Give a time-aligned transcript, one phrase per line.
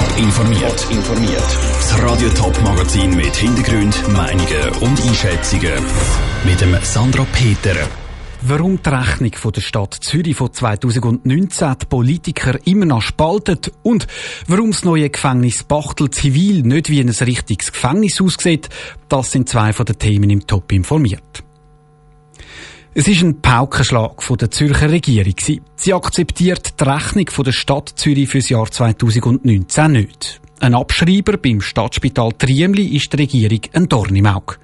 [0.00, 0.86] Top informiert.
[0.90, 1.58] informiert.
[1.74, 5.84] Das Radio Top Magazin mit Hintergrund, Meinungen und Einschätzungen
[6.46, 7.76] mit dem Sandra Peter.
[8.40, 14.06] Warum die Rechnung von der Stadt Zürich von 2019 die Politiker immer noch spaltet und
[14.46, 18.70] warum das neue Gefängnis Bachtel Zivil nicht wie ein richtiges Gefängnis aussieht,
[19.10, 21.44] das sind zwei von den Themen im Top informiert.
[22.92, 25.36] Es ist ein Paukenschlag von der Zürcher Regierung.
[25.76, 30.40] Sie akzeptiert die Rechnung der Stadt Zürich fürs Jahr 2019 nicht.
[30.58, 34.56] Ein Abschreiber beim Stadtspital Triemli ist der Regierung ein Dorn im Auge.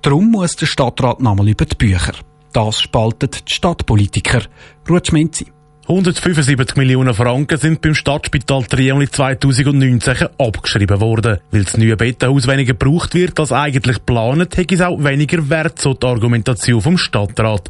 [0.00, 2.14] Darum muss der Stadtrat nochmal über die Bücher.
[2.54, 4.40] Das spaltet die Stadtpolitiker.
[4.88, 5.53] Ruth Schmenzi.
[5.86, 11.40] 175 Millionen Franken sind beim Stadtspital Triemli 2019 abgeschrieben worden.
[11.50, 15.78] Weil das neue Bettenhaus weniger gebraucht wird als eigentlich geplant, hätte es auch weniger Wert,
[15.78, 17.68] so die Argumentation vom Stadtrat.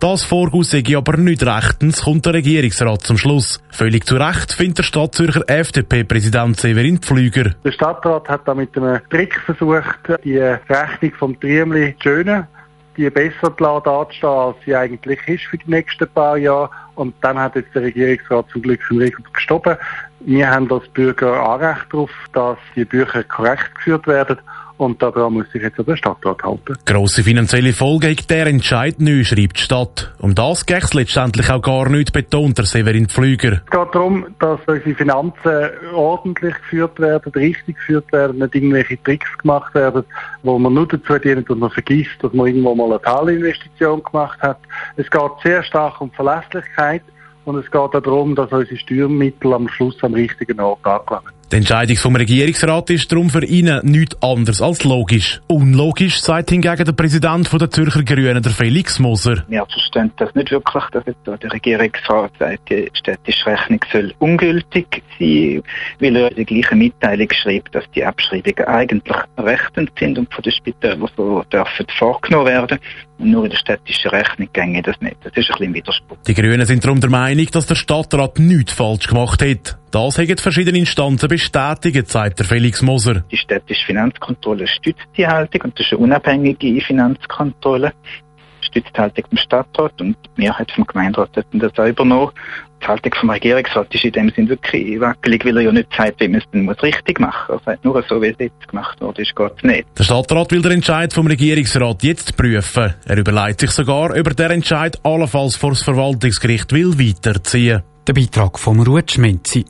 [0.00, 3.60] Das Vorguss sei aber nicht rechtens, kommt der Regierungsrat zum Schluss.
[3.70, 7.54] Völlig zu Recht findet der Stadtzürcher FDP-Präsident Severin Pflüger.
[7.62, 12.48] Der Stadtrat hat da mit einem Trick versucht, die Rechnung vom Triemli zu schönen
[12.96, 16.70] die besser dazustehen, als sie eigentlich ist für die nächsten paar Jahre.
[16.94, 19.76] Und dann hat jetzt der Regierungsrat zum Glück den Riegel gestoppen.
[20.20, 24.38] Wir haben als Bürger Anrecht darauf, dass die Bücher korrekt geführt werden.
[24.82, 26.74] Und daran muss sich jetzt der Stadtrat halten.
[26.84, 30.12] Grosse finanzielle Folge hat der Entscheid neu, schreibt die Stadt.
[30.18, 33.60] Um das geht es letztendlich auch gar nicht, betont der Severin Pflüger.
[33.64, 39.38] Es geht darum, dass unsere Finanzen ordentlich geführt werden, richtig geführt werden, nicht irgendwelche Tricks
[39.38, 40.02] gemacht werden,
[40.42, 44.40] wo man nur dazu dient und man vergisst, dass man irgendwo mal eine Teilinvestition gemacht
[44.42, 44.58] hat.
[44.96, 47.02] Es geht sehr stark um Verlässlichkeit.
[47.44, 51.32] Und es geht auch darum, dass unsere Steuermittel am Schluss am richtigen Ort angelangen.
[51.52, 55.42] Die Entscheidung vom Regierungsrat ist darum für ihn nichts anderes als logisch.
[55.48, 59.44] Unlogisch, sagt hingegen der Präsident der Zürcher Grünen, der Felix Moser.
[59.48, 65.02] Wir verstehen das nicht wirklich, dass jetzt der Regierungsrat sagt, die städtische Rechnung soll ungültig
[65.18, 65.62] sein,
[66.00, 70.42] weil er in der gleichen Mitteilung schreibt, dass die Abschreibungen eigentlich rechtend sind und von
[70.42, 72.78] den Spitälern so dürfen vorgenommen werden.
[73.18, 75.18] Und nur in der städtischen Rechnung ginge das nicht.
[75.22, 76.16] Das ist ein bisschen Widerspruch.
[76.26, 79.81] Die Grünen sind darum der Meinung, dass der Stadtrat nichts falsch gemacht hat.
[79.92, 83.24] Das haben verschiedene Instanzen bestätigt, sagt der Felix Moser.
[83.30, 87.92] Die städtische Finanzkontrolle stützt die Haltung und das ist eine unabhängige Finanzkontrolle.
[88.62, 92.30] Stützt die Haltung vom Stadtrat und die Mehrheit vom Gemeinderat hat das auch übernommen.
[92.82, 96.20] Die Haltung vom Regierungsrat ist in dem Sinn wirklich wackelig, weil er ja nicht sagt,
[96.20, 97.60] wie man es dann muss richtig machen muss.
[97.66, 99.86] Er sagt nur so, wie es jetzt gemacht wurde, ist geht nicht.
[99.98, 102.94] Der Stadtrat will den Entscheid vom Regierungsrat jetzt prüfen.
[103.04, 107.82] Er überlegt sich sogar, ob er den Entscheid allenfalls vor das Verwaltungsgericht will weiterziehen.
[108.08, 109.66] Der Beitrag vom Ruth Schmenzi.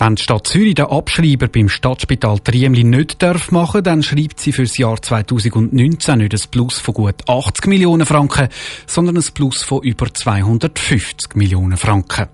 [0.00, 4.50] Wenn die Stadt Zürich den Abschreiber beim Stadtspital Triemli nicht darf machen, dann schreibt sie
[4.50, 8.48] für das Jahr 2019 nicht ein Plus von gut 80 Millionen Franken,
[8.86, 12.28] sondern ein Plus von über 250 Millionen Franken.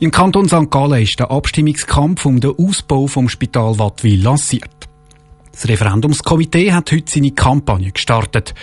[0.00, 0.72] Im Kanton St.
[0.72, 4.88] Gallen ist der Abstimmungskampf um den Ausbau vom Spital Wattwil lanciert.
[5.52, 8.54] Das Referendumskomitee hat heute seine Kampagne gestartet.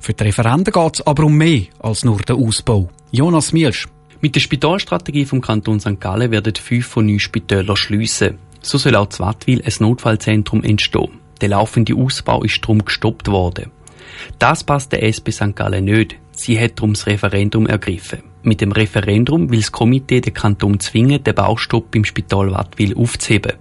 [0.00, 2.90] Für die Referenden geht es aber um mehr als nur den Ausbau.
[3.12, 3.86] Jonas Mielsch.
[4.22, 5.98] Mit der Spitalstrategie vom Kanton St.
[5.98, 8.38] Gallen werden fünf von neun Spitälern schliessen.
[8.60, 11.20] So soll auch Wattwil ein Notfallzentrum entstehen.
[11.40, 13.70] Der laufende Ausbau ist darum gestoppt worden.
[14.38, 15.56] Das passt der SP St.
[15.56, 16.16] Gallen nicht.
[16.32, 18.22] Sie hat darum das Referendum ergriffen.
[18.42, 23.54] Mit dem Referendum will das Komitee den Kanton zwingen, den Baustopp im Spital Wattwil aufzuheben.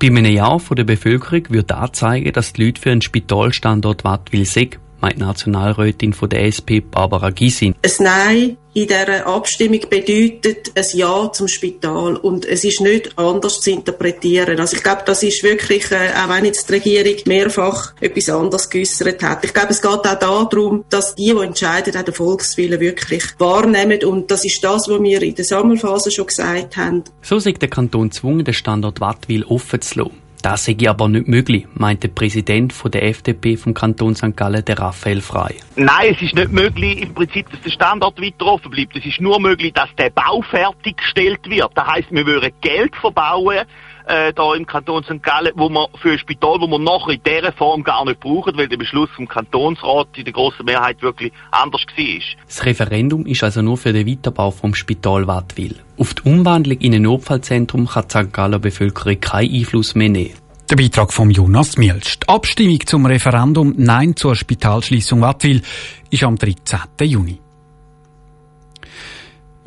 [0.00, 4.44] Bei einem Ja von der Bevölkerung wird anzeigen, dass die Leute für einen Spitalstandort Wattwil
[4.44, 7.74] sind meint Nationalrätin von der SP Barbara Gysin.
[7.82, 13.60] Ein Nein in dieser Abstimmung bedeutet ein Ja zum Spital und es ist nicht anders
[13.60, 14.58] zu interpretieren.
[14.58, 18.70] Also ich glaube, das ist wirklich, äh, auch wenn jetzt die Regierung mehrfach etwas anderes
[18.70, 19.44] geäussert hat.
[19.44, 24.02] Ich glaube, es geht auch darum, dass die, die entscheiden, auch den Volkswillen wirklich wahrnehmen
[24.04, 27.04] und das ist das, was wir in der Sammelphase schon gesagt haben.
[27.20, 30.23] So sagt der Kanton gezwungen, den Standort Wattwil offen zu lassen.
[30.44, 34.36] Das sei aber nicht möglich, meint der Präsident von der FDP vom Kanton St.
[34.36, 35.54] Gallen, der Raphael Frey.
[35.76, 38.94] Nein, es ist nicht möglich im Prinzip, dass der Standort weiter offen bleibt.
[38.94, 41.70] Es ist nur möglich, dass der Bau fertiggestellt wird.
[41.74, 43.60] Das heißt, wir würden Geld verbauen,
[44.06, 45.22] äh, da im Kanton St.
[45.22, 48.56] Gallen, wo man für ein Spital, wo man nachher in dieser Form gar nicht braucht,
[48.56, 52.44] weil der Beschluss vom Kantonsrat in der grossen Mehrheit wirklich anders war.
[52.46, 55.76] Das Referendum ist also nur für den Weiterbau vom Spital Wattwil.
[55.98, 58.32] Auf die Umwandlung in ein Notfallzentrum kann die St.
[58.32, 60.34] Galler Bevölkerung keinen Einfluss mehr nehmen.
[60.70, 62.20] Der Beitrag von Jonas Mielsch.
[62.20, 65.62] Die Abstimmung zum Referendum Nein zur Spitalschließung Wattwil
[66.10, 66.80] ist am 13.
[67.02, 67.43] Juni.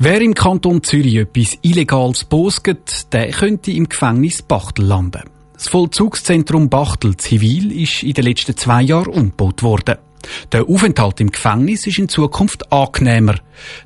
[0.00, 5.24] Wer im Kanton Zürich etwas Illegales bosget, der könnte im Gefängnis Bachtel landen.
[5.54, 9.96] Das Vollzugszentrum Bachtel Zivil ist in den letzten zwei Jahren umgebaut worden.
[10.52, 13.40] Der Aufenthalt im Gefängnis ist in Zukunft angenehmer.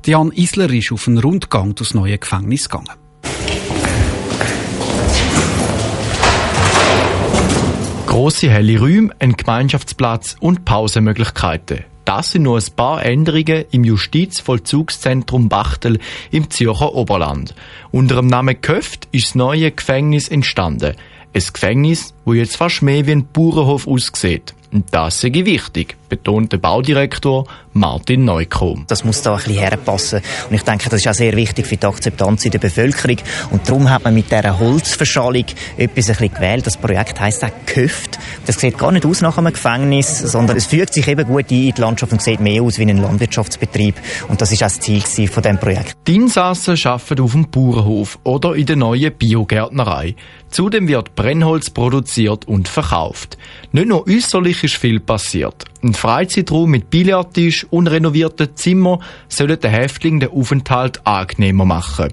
[0.04, 2.92] Jan Isler ist auf einen Rundgang durchs neue Gefängnis gegangen.
[8.04, 11.86] Grosse helle Räume, ein Gemeinschaftsplatz und Pausemöglichkeiten.
[12.04, 15.98] Das sind nur ein paar Änderungen im Justizvollzugszentrum Bachtel
[16.30, 17.54] im Zürcher Oberland.
[17.92, 20.96] Unter dem Namen Köft ist das neue Gefängnis entstanden.
[21.34, 24.54] Ein Gefängnis, wo jetzt fast mehr wie ein Bauernhof aussieht.
[24.72, 28.84] Und das sei wichtig, betont der Baudirektor Martin Neukomm.
[28.88, 30.20] Das muss da ein bisschen herpassen.
[30.48, 33.16] Und ich denke, das ist auch sehr wichtig für die Akzeptanz in der Bevölkerung.
[33.50, 35.46] Und darum hat man mit dieser Holzverschallung
[35.76, 36.66] etwas ein bisschen gewählt.
[36.66, 38.18] Das Projekt heisst auch Köft.
[38.46, 41.68] Das sieht gar nicht aus nach einem Gefängnis, sondern es fügt sich eben gut ein
[41.68, 43.94] in die Landschaft und sieht mehr aus wie ein Landwirtschaftsbetrieb.
[44.28, 45.96] Und das ist auch das Ziel von diesem Projekt.
[46.06, 50.14] Die Insassen arbeiten auf dem Bauernhof oder in der neuen Biogärtnerei.
[50.50, 53.38] Zudem wird Brennholz produziert und verkauft.
[53.72, 55.64] Nicht nur äußerlich ist viel passiert.
[55.84, 62.12] Ein Freizeitraum mit Billardtisch und renovierten Zimmer sollen den Häftlingen den Aufenthalt angenehmer machen.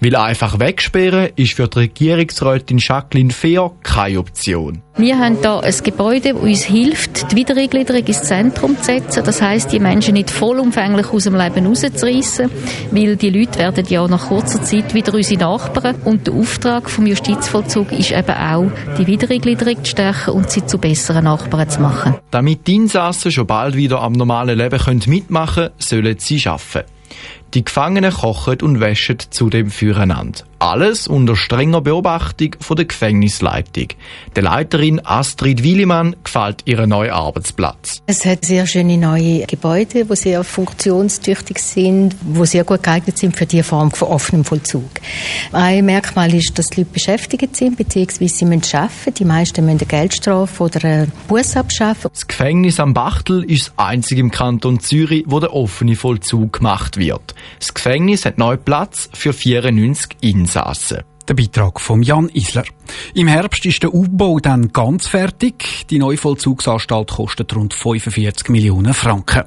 [0.00, 4.82] Weil einfach wegsperren ist für die Regierungsrätin Jacqueline Fehr keine Option.
[4.98, 9.22] Wir haben hier ein Gebäude, das uns hilft, die Wiedereingliederung ins Zentrum zu setzen.
[9.24, 12.50] Das heisst, die Menschen nicht vollumfänglich aus dem Leben rauszureissen,
[12.90, 15.94] weil die Leute werden ja nach kurzer Zeit wieder unsere Nachbarn.
[16.04, 20.78] Und der Auftrag vom Justizvollzug ist eben auch, die Wiedereingliederung zu stärken und sie zu
[20.78, 22.16] besseren Nachbarn zu machen.
[22.32, 26.90] Damit die Insassen schon bald wieder am normalen Leben mitmachen können, sollen sie arbeiten.
[27.54, 30.40] Die Gefangenen kochen und waschen zudem füreinander.
[30.60, 33.88] Alles unter strenger Beobachtung von der Gefängnisleitung.
[34.34, 38.02] Der Leiterin Astrid Willimann gefällt ihr neuer Arbeitsplatz.
[38.06, 43.36] Es hat sehr schöne neue Gebäude, die sehr funktionstüchtig sind, die sehr gut geeignet sind
[43.36, 44.90] für die Form von offenem Vollzug.
[45.52, 49.14] Ein Merkmal ist, dass die Leute beschäftigt sind, beziehungsweise sie müssen arbeiten.
[49.16, 52.10] Die meisten müssen eine Geldstrafe oder einen Bus abschaffen.
[52.12, 56.96] Das Gefängnis am Bachtel ist das einzige im Kanton Zürich, wo der offene Vollzug gemacht
[56.96, 57.34] wird.
[57.58, 61.02] Das Gefängnis hat neu Platz für 94 Insassen.
[61.28, 62.64] Der Beitrag von Jan Isler.
[63.14, 65.86] Im Herbst ist der Umbau dann ganz fertig.
[65.90, 69.44] Die neue Vollzugsanstalt kostet rund 45 Millionen Franken.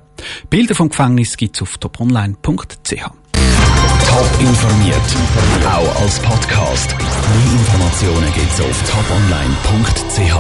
[0.50, 3.10] Bilder vom Gefängnis gibt's auf toponline.ch.
[4.12, 5.16] Top informiert,
[5.66, 6.96] auch als Podcast.
[6.98, 10.36] Mehr Informationen gibt's auf toponline.ch.